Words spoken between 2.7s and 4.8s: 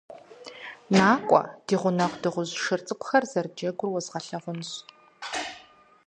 цӀыкӀухэр зэрыджэгур уэзгъэлъагъунщ!